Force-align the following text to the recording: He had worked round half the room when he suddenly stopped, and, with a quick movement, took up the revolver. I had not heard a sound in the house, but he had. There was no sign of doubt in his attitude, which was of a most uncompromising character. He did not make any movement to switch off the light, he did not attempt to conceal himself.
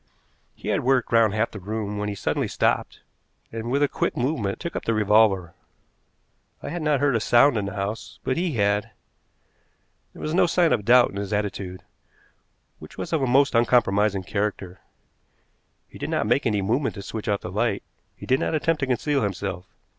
He 0.55 0.69
had 0.69 0.79
worked 0.83 1.11
round 1.11 1.35
half 1.35 1.51
the 1.51 1.59
room 1.59 1.99
when 1.99 2.09
he 2.09 2.15
suddenly 2.15 2.47
stopped, 2.47 3.01
and, 3.51 3.69
with 3.69 3.83
a 3.83 3.87
quick 3.87 4.17
movement, 4.17 4.59
took 4.59 4.75
up 4.75 4.85
the 4.85 4.95
revolver. 4.95 5.53
I 6.63 6.69
had 6.69 6.81
not 6.81 6.99
heard 6.99 7.15
a 7.15 7.19
sound 7.19 7.55
in 7.55 7.65
the 7.65 7.75
house, 7.75 8.17
but 8.23 8.35
he 8.35 8.53
had. 8.53 8.89
There 10.13 10.21
was 10.23 10.33
no 10.33 10.47
sign 10.47 10.73
of 10.73 10.85
doubt 10.85 11.11
in 11.11 11.17
his 11.17 11.31
attitude, 11.31 11.83
which 12.79 12.97
was 12.97 13.13
of 13.13 13.21
a 13.21 13.27
most 13.27 13.53
uncompromising 13.53 14.23
character. 14.23 14.79
He 15.87 15.99
did 15.99 16.09
not 16.09 16.25
make 16.25 16.47
any 16.47 16.63
movement 16.63 16.95
to 16.95 17.03
switch 17.03 17.27
off 17.29 17.41
the 17.41 17.51
light, 17.51 17.83
he 18.15 18.25
did 18.25 18.39
not 18.39 18.55
attempt 18.55 18.79
to 18.79 18.87
conceal 18.87 19.21
himself. 19.21 19.67